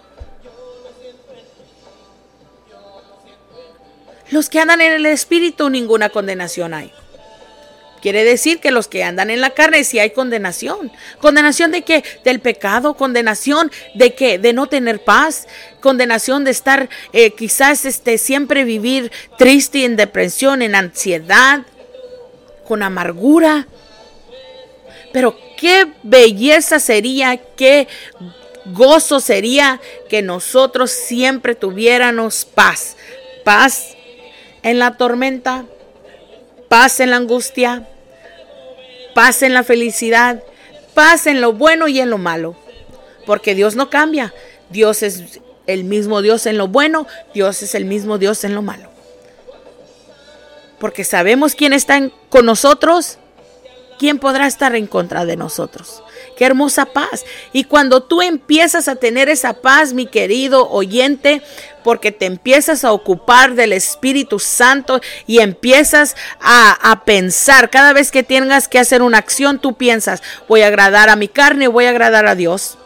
Los 4.31 4.51
que 4.51 4.59
andan 4.59 4.81
en 4.81 4.93
el 4.93 5.07
Espíritu, 5.07 5.71
ninguna 5.71 6.09
condenación 6.09 6.75
hay. 6.75 6.93
Quiere 8.03 8.25
decir 8.25 8.59
que 8.59 8.73
los 8.73 8.89
que 8.89 9.05
andan 9.05 9.31
en 9.31 9.41
la 9.41 9.51
carne 9.51 9.85
sí 9.85 10.01
hay 10.01 10.11
condenación. 10.11 10.91
¿Condenación 11.21 11.71
de 11.71 11.83
qué? 11.83 12.05
Del 12.25 12.41
pecado. 12.41 12.95
¿Condenación 12.95 13.71
de 13.95 14.15
qué? 14.15 14.39
De 14.39 14.53
no 14.53 14.67
tener 14.67 15.03
paz. 15.05 15.47
Condenación 15.81 16.43
de 16.43 16.51
estar 16.51 16.89
eh, 17.13 17.31
quizás 17.31 17.85
este, 17.85 18.19
siempre 18.19 18.65
vivir 18.65 19.13
triste, 19.39 19.85
en 19.85 19.95
depresión, 19.95 20.63
en 20.63 20.75
ansiedad 20.75 21.65
con 22.67 22.83
amargura. 22.83 23.67
Pero 25.13 25.37
qué 25.57 25.87
belleza 26.03 26.79
sería, 26.79 27.37
qué 27.37 27.89
gozo 28.67 29.21
sería 29.21 29.81
que 30.09 30.23
nosotros 30.23 30.91
siempre 30.91 31.55
tuviéramos 31.55 32.45
paz. 32.45 32.97
Paz 33.45 33.95
en 34.63 34.79
la 34.79 34.97
tormenta, 34.97 35.65
paz 36.69 37.01
en 37.01 37.11
la 37.11 37.17
angustia, 37.17 37.89
paz 39.15 39.43
en 39.43 39.55
la 39.55 39.63
felicidad, 39.63 40.43
paz 40.95 41.27
en 41.27 41.41
lo 41.41 41.53
bueno 41.53 41.89
y 41.89 42.01
en 42.01 42.11
lo 42.11 42.19
malo. 42.19 42.57
Porque 43.25 43.55
Dios 43.55 43.77
no 43.77 43.89
cambia. 43.89 44.35
Dios 44.71 45.03
es 45.03 45.41
el 45.67 45.85
mismo 45.85 46.23
Dios 46.23 46.47
en 46.47 46.59
lo 46.59 46.69
bueno, 46.69 47.07
Dios 47.35 47.63
es 47.63 47.75
el 47.75 47.85
mismo 47.85 48.19
Dios 48.19 48.45
en 48.45 48.55
lo 48.55 48.63
malo 48.63 48.96
porque 50.79 51.05
sabemos 51.05 51.55
quién 51.55 51.73
está 51.73 52.11
con 52.29 52.47
nosotros, 52.47 53.19
¿quién 53.99 54.19
podrá 54.19 54.47
estar 54.47 54.75
en 54.77 54.87
contra 54.87 55.25
de 55.25 55.37
nosotros? 55.37 56.03
Qué 56.37 56.45
hermosa 56.45 56.85
paz. 56.85 57.25
Y 57.53 57.65
cuando 57.65 58.03
tú 58.03 58.21
empiezas 58.21 58.89
a 58.89 58.97
tener 58.97 59.31
esa 59.31 59.55
paz, 59.55 59.95
mi 59.95 60.07
querido 60.07 60.69
oyente, 60.69 61.41
porque 61.83 62.13
te 62.13 62.27
empiezas 62.27 62.85
a 62.85 62.93
ocupar 62.93 63.55
del 63.55 63.73
Espíritu 63.73 64.39
Santo 64.39 65.01
y 65.27 65.39
empiezas 65.39 66.15
a, 66.41 66.73
a, 66.91 67.05
pensar, 67.05 67.71
cada 67.71 67.95
vez 67.95 68.11
que 68.11 68.23
tengas 68.23 68.69
que 68.69 68.79
hacer 68.79 69.01
una 69.01 69.19
acción, 69.19 69.61
tú 69.61 69.77
piensas, 69.77 70.23
voy 70.47 70.61
a 70.61 70.67
agradar 70.67 71.09
a 71.09 71.17
mi 71.17 71.29
carne, 71.29 71.69
voy 71.69 71.87
a 71.87 71.91
agradar 71.91 72.27
a 72.27 72.35
Dios. 72.35 72.77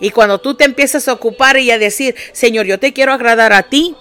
Y 0.00 0.10
cuando 0.10 0.38
tú 0.38 0.54
te 0.54 0.64
empiezas 0.64 1.06
a 1.08 1.12
ocupar 1.12 1.58
y 1.58 1.70
a 1.70 1.78
decir, 1.78 2.14
Señor, 2.32 2.66
yo 2.66 2.78
te 2.78 2.92
quiero 2.92 3.12
agradar 3.12 3.52
a 3.52 3.64
ti, 3.64 3.94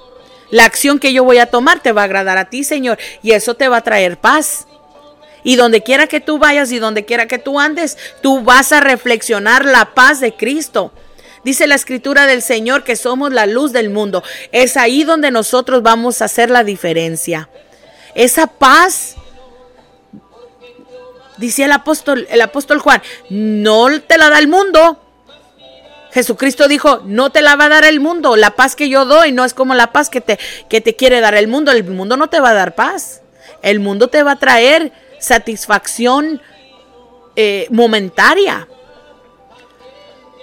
la 0.54 0.66
acción 0.66 1.00
que 1.00 1.14
yo 1.14 1.24
voy 1.24 1.40
a 1.40 1.48
tomar 1.48 1.80
te 1.80 1.94
va 1.94 2.02
a 2.02 2.06
agradar 2.06 2.38
a 2.38 2.46
ti, 2.46 2.64
Señor, 2.64 3.00
y 3.24 3.32
eso 3.32 3.56
te 3.56 3.68
va 3.70 3.78
a 3.78 3.82
traer 3.82 4.18
paz. 4.18 4.68
Y 5.44 5.56
donde 5.56 5.82
quiera 5.82 6.06
que 6.06 6.20
tú 6.20 6.38
vayas 6.38 6.72
y 6.72 6.78
donde 6.78 7.06
quiera 7.06 7.28
que 7.28 7.40
tú 7.40 7.60
andes, 7.60 7.98
tú 8.22 8.44
vas 8.44 8.72
a 8.72 8.80
reflexionar 8.80 9.66
la 9.66 9.96
paz 9.96 10.20
de 10.20 10.36
Cristo. 10.36 10.94
Dice 11.44 11.66
la 11.66 11.74
escritura 11.74 12.28
del 12.28 12.44
Señor 12.44 12.84
que 12.84 12.96
somos 12.96 13.34
la 13.34 13.48
luz 13.48 13.72
del 13.72 13.90
mundo. 13.90 14.24
Es 14.52 14.78
ahí 14.78 15.04
donde 15.04 15.32
nosotros 15.32 15.82
vamos 15.82 16.22
a 16.22 16.26
hacer 16.26 16.52
la 16.52 16.64
diferencia. 16.64 17.50
Esa 18.14 18.46
paz, 18.46 19.16
dice 21.38 21.64
el 21.64 21.72
apóstol, 21.72 22.28
el 22.30 22.42
apóstol 22.42 22.78
Juan, 22.78 23.02
no 23.28 24.00
te 24.02 24.20
la 24.20 24.30
da 24.30 24.38
el 24.38 24.48
mundo, 24.48 25.03
Jesucristo 26.14 26.68
dijo, 26.68 27.02
no 27.06 27.32
te 27.32 27.42
la 27.42 27.56
va 27.56 27.66
a 27.66 27.70
dar 27.70 27.86
el 27.86 28.00
mundo, 28.00 28.36
la 28.36 28.52
paz 28.52 28.76
que 28.76 28.88
yo 28.88 29.06
doy 29.06 29.32
no 29.32 29.46
es 29.46 29.54
como 29.54 29.74
la 29.74 29.92
paz 29.92 30.10
que 30.10 30.22
te, 30.22 30.38
que 30.70 30.80
te 30.80 30.96
quiere 30.96 31.22
dar 31.22 31.34
el 31.34 31.48
mundo, 31.48 31.72
el 31.72 31.84
mundo 31.84 32.18
no 32.18 32.30
te 32.30 32.40
va 32.40 32.52
a 32.52 32.54
dar 32.54 32.76
paz, 32.76 33.22
el 33.64 33.80
mundo 33.80 34.10
te 34.10 34.22
va 34.22 34.34
a 34.34 34.40
traer 34.40 34.92
satisfacción 35.20 36.40
eh, 37.36 37.68
momentaria. 37.72 38.68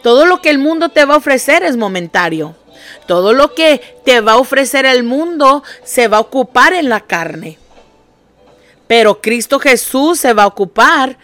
Todo 0.02 0.26
lo 0.26 0.40
que 0.40 0.50
el 0.50 0.58
mundo 0.58 0.88
te 0.88 1.04
va 1.04 1.14
a 1.14 1.18
ofrecer 1.18 1.62
es 1.62 1.76
momentario. 1.76 2.56
Todo 3.06 3.32
lo 3.32 3.54
que 3.54 3.80
te 4.04 4.20
va 4.20 4.32
a 4.32 4.38
ofrecer 4.38 4.86
el 4.86 5.04
mundo 5.04 5.62
se 5.84 6.08
va 6.08 6.16
a 6.16 6.20
ocupar 6.20 6.72
en 6.72 6.88
la 6.88 7.00
carne. 7.00 7.58
Pero 8.88 9.20
Cristo 9.20 9.60
Jesús 9.60 10.18
se 10.18 10.32
va 10.32 10.44
a 10.44 10.48
ocupar 10.48 11.16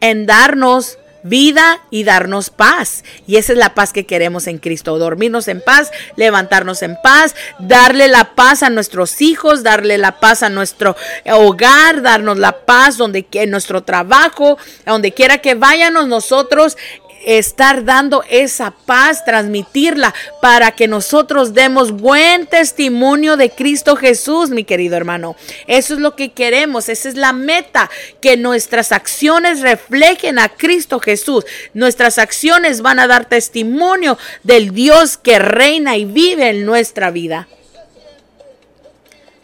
en 0.00 0.26
darnos 0.26 0.98
vida 1.22 1.80
y 1.90 2.04
darnos 2.04 2.50
paz. 2.50 3.04
Y 3.26 3.36
esa 3.36 3.52
es 3.52 3.58
la 3.58 3.74
paz 3.74 3.92
que 3.92 4.06
queremos 4.06 4.46
en 4.46 4.58
Cristo. 4.58 4.98
Dormirnos 4.98 5.48
en 5.48 5.60
paz, 5.60 5.90
levantarnos 6.16 6.82
en 6.82 6.96
paz, 7.02 7.34
darle 7.58 8.08
la 8.08 8.34
paz 8.34 8.62
a 8.62 8.70
nuestros 8.70 9.20
hijos, 9.20 9.62
darle 9.62 9.98
la 9.98 10.20
paz 10.20 10.42
a 10.42 10.48
nuestro 10.48 10.96
hogar, 11.26 12.02
darnos 12.02 12.38
la 12.38 12.64
paz 12.64 12.96
donde 12.96 13.26
en 13.32 13.50
nuestro 13.50 13.82
trabajo, 13.82 14.58
donde 14.86 15.12
quiera 15.12 15.38
que 15.38 15.54
vayamos 15.54 16.08
nosotros 16.08 16.76
estar 17.24 17.84
dando 17.84 18.24
esa 18.28 18.70
paz, 18.70 19.24
transmitirla 19.24 20.14
para 20.40 20.72
que 20.72 20.88
nosotros 20.88 21.54
demos 21.54 21.92
buen 21.92 22.46
testimonio 22.46 23.36
de 23.36 23.50
Cristo 23.50 23.96
Jesús, 23.96 24.50
mi 24.50 24.64
querido 24.64 24.96
hermano. 24.96 25.36
Eso 25.66 25.94
es 25.94 26.00
lo 26.00 26.16
que 26.16 26.32
queremos, 26.32 26.88
esa 26.88 27.08
es 27.08 27.16
la 27.16 27.32
meta, 27.32 27.90
que 28.20 28.36
nuestras 28.36 28.92
acciones 28.92 29.60
reflejen 29.60 30.38
a 30.38 30.48
Cristo 30.48 31.00
Jesús. 31.00 31.44
Nuestras 31.74 32.18
acciones 32.18 32.82
van 32.82 32.98
a 32.98 33.06
dar 33.06 33.26
testimonio 33.26 34.18
del 34.42 34.72
Dios 34.72 35.16
que 35.16 35.38
reina 35.38 35.96
y 35.96 36.04
vive 36.04 36.48
en 36.48 36.64
nuestra 36.64 37.10
vida. 37.10 37.48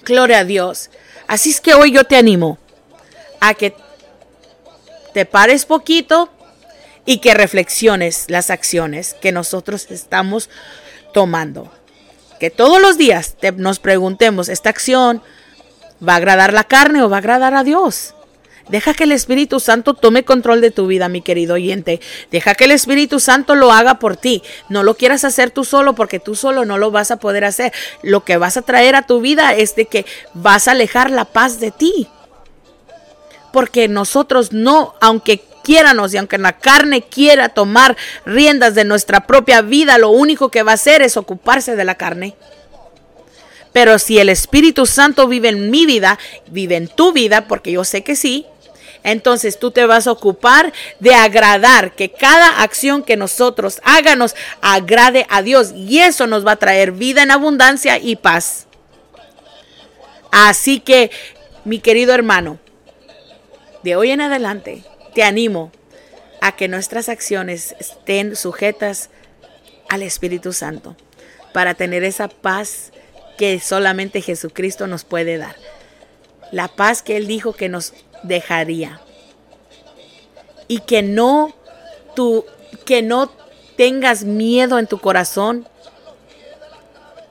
Gloria 0.05 0.41
a 0.41 0.45
Dios. 0.45 0.91
Así 1.27 1.51
es 1.51 1.61
que 1.61 1.75
hoy 1.75 1.93
yo 1.93 2.05
te 2.05 2.17
animo 2.17 2.59
a 3.41 3.55
que 3.55 3.75
te 5.13 5.25
pares 5.25 5.65
poquito 5.65 6.29
y 7.07 7.19
que 7.19 7.35
reflexiones 7.35 8.27
las 8.29 8.51
acciones 8.51 9.15
que 9.21 9.33
nosotros 9.33 9.87
estamos 9.91 10.49
tomando. 11.13 11.71
Que 12.41 12.51
todos 12.51 12.81
los 12.81 12.99
días 12.99 13.37
nos 13.57 13.79
preguntemos, 13.79 14.49
¿esta 14.49 14.71
acción 14.71 15.23
va 16.07 16.15
a 16.15 16.17
agradar 16.17 16.53
la 16.53 16.65
carne 16.65 17.03
o 17.03 17.09
va 17.09 17.17
a 17.17 17.21
agradar 17.21 17.55
a 17.55 17.65
Dios? 17.65 18.15
Deja 18.69 18.95
que 18.95 19.05
el 19.05 19.13
Espíritu 19.13 19.61
Santo 19.61 19.93
tome 19.93 20.25
control 20.25 20.63
de 20.63 20.71
tu 20.71 20.87
vida, 20.87 21.09
mi 21.09 21.21
querido 21.21 21.55
oyente. 21.55 22.01
Deja 22.31 22.55
que 22.55 22.65
el 22.65 22.71
Espíritu 22.71 23.21
Santo 23.21 23.55
lo 23.55 23.73
haga 23.73 23.99
por 23.99 24.17
ti. 24.17 24.43
No 24.71 24.83
lo 24.83 24.97
quieras 24.97 25.25
hacer 25.25 25.51
tú 25.51 25.65
solo 25.65 25.95
porque 25.95 26.19
tú 26.19 26.35
solo 26.35 26.65
no 26.65 26.79
lo 26.79 26.91
vas 26.91 27.11
a 27.11 27.19
poder 27.19 27.45
hacer. 27.45 27.73
Lo 28.03 28.25
que 28.25 28.39
vas 28.39 28.57
a 28.57 28.63
traer 28.63 28.97
a 28.97 29.07
tu 29.07 29.21
vida 29.21 29.55
es 29.55 29.77
de 29.77 29.85
que 29.85 30.07
vas 30.33 30.67
a 30.67 30.71
alejar 30.71 31.11
la 31.11 31.27
paz 31.27 31.61
de 31.61 31.73
ti. 31.73 32.09
Porque 33.53 33.87
nosotros 33.87 34.53
no, 34.53 34.95
aunque 35.01 35.45
quieranos 35.65 36.15
y 36.15 36.19
aunque 36.19 36.39
la 36.39 36.59
carne 36.59 37.03
quiera 37.03 37.49
tomar 37.49 37.97
riendas 38.25 38.77
de 38.77 38.85
nuestra 38.85 39.27
propia 39.27 39.63
vida, 39.63 39.99
lo 39.99 40.11
único 40.11 40.51
que 40.51 40.63
va 40.63 40.71
a 40.73 40.75
hacer 40.75 41.03
es 41.03 41.17
ocuparse 41.17 41.75
de 41.75 41.85
la 41.85 41.97
carne. 41.97 42.37
Pero 43.73 43.99
si 43.99 44.21
el 44.21 44.29
Espíritu 44.29 44.87
Santo 44.87 45.27
vive 45.27 45.49
en 45.49 45.71
mi 45.71 45.85
vida, 45.85 46.17
vive 46.47 46.77
en 46.77 46.87
tu 46.87 47.13
vida, 47.13 47.49
porque 47.49 47.73
yo 47.73 47.83
sé 47.83 48.05
que 48.05 48.15
sí, 48.15 48.47
entonces 49.03 49.59
tú 49.59 49.73
te 49.73 49.85
vas 49.85 50.07
a 50.07 50.13
ocupar 50.13 50.73
de 51.01 51.15
agradar, 51.15 51.93
que 51.97 52.13
cada 52.13 52.63
acción 52.63 53.03
que 53.03 53.17
nosotros 53.17 53.81
háganos 53.83 54.37
agrade 54.61 55.27
a 55.29 55.43
Dios 55.43 55.73
y 55.75 55.99
eso 55.99 56.29
nos 56.29 56.47
va 56.47 56.53
a 56.53 56.57
traer 56.57 56.93
vida 56.93 57.23
en 57.23 57.33
abundancia 57.33 57.99
y 57.99 58.15
paz. 58.15 58.67
Así 60.31 60.81
que, 60.81 61.11
mi 61.65 61.81
querido 61.81 62.15
hermano, 62.15 62.59
de 63.83 63.97
hoy 63.97 64.11
en 64.11 64.21
adelante 64.21 64.85
te 65.15 65.23
animo 65.23 65.71
a 66.41 66.53
que 66.57 66.69
nuestras 66.69 67.09
acciones 67.09 67.75
estén 67.79 68.37
sujetas 68.37 69.11
al 69.89 70.03
Espíritu 70.03 70.53
Santo 70.53 70.97
para 71.53 71.75
tener 71.75 72.05
esa 72.05 72.29
paz 72.29 72.93
que 73.39 73.61
solamente 73.61 74.21
Jesucristo 74.21 74.87
nos 74.87 75.05
puede 75.05 75.39
dar. 75.39 75.57
La 76.53 76.69
paz 76.69 77.03
que 77.03 77.17
Él 77.17 77.27
dijo 77.27 77.53
que 77.53 77.69
nos 77.69 77.95
dejaría. 78.23 79.01
Y 80.69 80.81
que 80.81 81.03
no 81.03 81.55
que 82.85 83.03
no 83.03 83.31
tengas 83.77 84.25
miedo 84.25 84.79
en 84.79 84.87
tu 84.87 84.99
corazón 84.99 85.69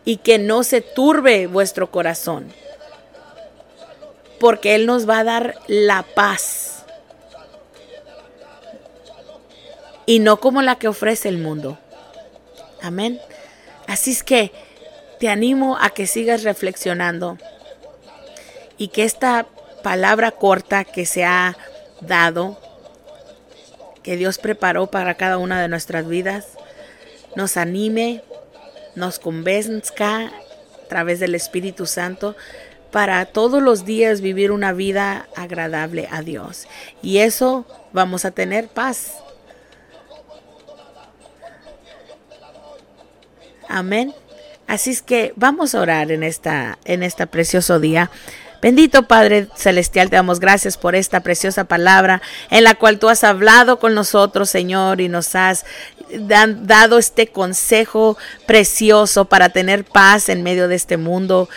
y 0.04 0.18
que 0.18 0.38
no 0.40 0.64
se 0.64 0.82
turbe 0.82 1.48
vuestro 1.48 1.90
corazón. 1.90 2.52
Porque 4.40 4.76
Él 4.76 4.86
nos 4.86 5.08
va 5.08 5.20
a 5.20 5.24
dar 5.24 5.56
la 5.68 6.04
paz. 6.04 6.73
Y 10.06 10.20
no 10.20 10.40
como 10.40 10.62
la 10.62 10.76
que 10.76 10.88
ofrece 10.88 11.30
el 11.30 11.38
mundo. 11.38 11.78
Amén. 12.82 13.20
Así 13.88 14.12
es 14.12 14.24
que 14.24 14.52
te 15.20 15.30
animo 15.30 15.78
a 15.80 15.90
que 15.90 16.08
sigas 16.08 16.44
reflexionando 16.44 17.38
y 18.78 18.90
que 18.90 19.04
esta 19.04 19.46
palabra 19.84 20.32
corta 20.32 20.84
que 20.84 21.06
se 21.06 21.24
ha 21.24 21.56
dado, 22.02 22.60
que 24.02 24.18
Dios 24.18 24.38
preparó 24.38 24.88
para 24.88 25.16
cada 25.16 25.38
una 25.38 25.62
de 25.62 25.68
nuestras 25.70 26.08
vidas, 26.08 26.48
nos 27.36 27.58
anime, 27.58 28.22
nos 28.96 29.20
convenzca 29.20 30.26
a 30.28 30.88
través 30.90 31.20
del 31.20 31.36
Espíritu 31.36 31.86
Santo 31.86 32.36
para 32.92 33.26
todos 33.26 33.62
los 33.62 33.86
días 33.86 34.22
vivir 34.22 34.52
una 34.52 34.74
vida 34.74 35.28
agradable 35.36 36.08
a 36.12 36.22
Dios. 36.22 36.68
Y 37.02 37.20
eso 37.20 37.66
vamos 37.92 38.26
a 38.26 38.32
tener 38.32 38.68
paz. 38.68 39.23
Amén. 43.70 44.14
Así 44.68 44.92
es 44.92 45.02
que 45.02 45.34
vamos 45.36 45.76
a 45.76 45.82
orar 45.82 46.12
en 46.12 46.24
esta 46.24 46.78
en 46.86 47.04
este 47.04 47.28
precioso 47.28 47.80
día. 47.80 48.10
Bendito 48.62 49.10
Padre 49.10 49.48
Celestial, 49.58 50.10
te 50.10 50.16
damos 50.16 50.40
gracias 50.40 50.78
por 50.78 50.96
esta 50.96 51.20
preciosa 51.20 51.66
palabra 51.66 52.22
en 52.50 52.64
la 52.64 52.76
cual 52.76 52.98
tú 52.98 53.10
has 53.10 53.26
hablado 53.26 53.78
con 53.78 53.94
nosotros, 53.94 54.50
Señor, 54.50 55.02
y 55.02 55.10
nos 55.10 55.36
has 55.36 55.66
dado 56.62 56.98
este 56.98 57.28
consejo 57.28 58.18
precioso 58.46 59.26
para 59.26 59.50
tener 59.50 59.84
paz 59.84 60.30
en 60.30 60.44
medio 60.44 60.70
de 60.70 60.76
este 60.76 60.96
mundo 60.96 61.50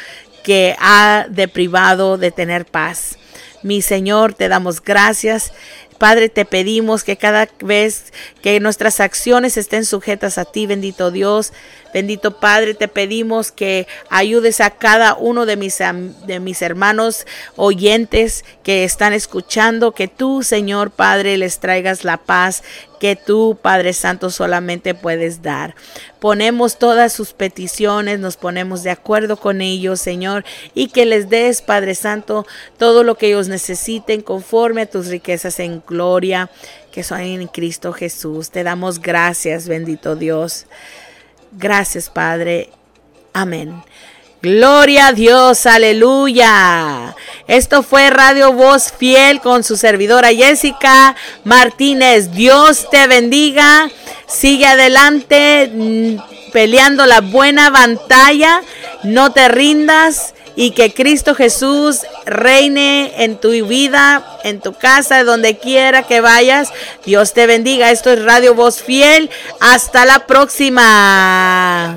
que 0.42 0.74
ha 0.80 1.26
deprivado 1.30 2.18
de 2.18 2.32
tener 2.32 2.66
paz. 2.66 3.18
Mi 3.62 3.82
Señor, 3.82 4.34
te 4.34 4.48
damos 4.48 4.82
gracias 4.82 5.52
Padre, 5.98 6.28
te 6.28 6.44
pedimos 6.44 7.04
que 7.04 7.16
cada 7.16 7.48
vez 7.60 8.12
que 8.42 8.60
nuestras 8.60 9.00
acciones 9.00 9.56
estén 9.56 9.84
sujetas 9.84 10.38
a 10.38 10.44
ti, 10.44 10.66
bendito 10.66 11.10
Dios, 11.10 11.52
bendito 11.92 12.38
Padre, 12.38 12.74
te 12.74 12.88
pedimos 12.88 13.52
que 13.52 13.86
ayudes 14.10 14.60
a 14.60 14.70
cada 14.70 15.14
uno 15.14 15.46
de 15.46 15.56
mis, 15.56 15.78
de 15.78 16.40
mis 16.40 16.62
hermanos 16.62 17.26
oyentes 17.56 18.44
que 18.62 18.84
están 18.84 19.12
escuchando, 19.12 19.92
que 19.92 20.08
tú, 20.08 20.42
Señor 20.42 20.90
Padre, 20.90 21.36
les 21.36 21.58
traigas 21.58 22.04
la 22.04 22.18
paz 22.18 22.62
que 22.98 23.16
tú, 23.16 23.58
Padre 23.60 23.92
Santo, 23.92 24.30
solamente 24.30 24.94
puedes 24.94 25.42
dar. 25.42 25.74
Ponemos 26.18 26.78
todas 26.78 27.12
sus 27.12 27.32
peticiones, 27.32 28.18
nos 28.18 28.36
ponemos 28.36 28.82
de 28.82 28.90
acuerdo 28.90 29.36
con 29.36 29.60
ellos, 29.60 30.00
Señor, 30.00 30.44
y 30.74 30.88
que 30.88 31.06
les 31.06 31.28
des, 31.28 31.62
Padre 31.62 31.94
Santo, 31.94 32.46
todo 32.78 33.02
lo 33.02 33.16
que 33.16 33.28
ellos 33.28 33.48
necesiten 33.48 34.22
conforme 34.22 34.82
a 34.82 34.86
tus 34.86 35.08
riquezas 35.08 35.60
en 35.60 35.82
gloria 35.86 36.50
que 36.96 37.02
son 37.02 37.20
en 37.20 37.46
Cristo 37.46 37.92
Jesús. 37.92 38.50
Te 38.50 38.62
damos 38.62 39.00
gracias, 39.00 39.68
bendito 39.68 40.16
Dios. 40.16 40.64
Gracias, 41.52 42.08
Padre. 42.08 42.70
Amén. 43.34 43.82
Gloria 44.46 45.08
a 45.08 45.12
Dios, 45.12 45.66
aleluya. 45.66 47.16
Esto 47.48 47.82
fue 47.82 48.10
Radio 48.10 48.52
Voz 48.52 48.92
Fiel 48.96 49.40
con 49.40 49.64
su 49.64 49.76
servidora 49.76 50.28
Jessica 50.28 51.16
Martínez. 51.42 52.30
Dios 52.30 52.88
te 52.88 53.08
bendiga. 53.08 53.90
Sigue 54.28 54.66
adelante 54.66 55.68
mm, 55.74 56.52
peleando 56.52 57.06
la 57.06 57.22
buena 57.22 57.70
batalla. 57.70 58.62
No 59.02 59.32
te 59.32 59.48
rindas 59.48 60.32
y 60.54 60.70
que 60.70 60.94
Cristo 60.94 61.34
Jesús 61.34 62.02
reine 62.24 63.24
en 63.24 63.40
tu 63.40 63.50
vida, 63.66 64.38
en 64.44 64.60
tu 64.60 64.74
casa, 64.74 65.24
donde 65.24 65.58
quiera 65.58 66.04
que 66.04 66.20
vayas. 66.20 66.68
Dios 67.04 67.32
te 67.32 67.48
bendiga. 67.48 67.90
Esto 67.90 68.12
es 68.12 68.22
Radio 68.22 68.54
Voz 68.54 68.80
Fiel. 68.80 69.28
Hasta 69.58 70.04
la 70.04 70.24
próxima. 70.28 71.96